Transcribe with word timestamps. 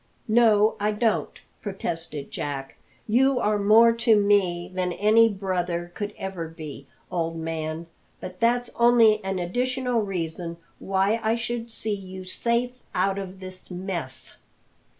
"No, 0.27 0.77
I 0.79 0.89
don't," 0.93 1.39
protested 1.61 2.31
Jack; 2.31 2.73
"you 3.07 3.37
are 3.39 3.59
more 3.59 3.93
to 3.93 4.15
me 4.15 4.71
than 4.73 4.91
any 4.93 5.29
brother 5.29 5.91
could 5.93 6.15
ever 6.17 6.47
be, 6.47 6.87
old 7.11 7.37
man; 7.37 7.85
but 8.19 8.39
that's 8.39 8.71
only 8.77 9.23
an 9.23 9.37
additional 9.37 10.01
reason 10.01 10.57
why 10.79 11.19
I 11.21 11.35
should 11.35 11.69
see 11.69 11.93
you 11.93 12.25
safe 12.25 12.71
out 12.95 13.19
of 13.19 13.39
this 13.41 13.69
mess. 13.69 14.37